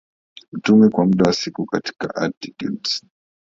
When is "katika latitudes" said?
1.65-3.03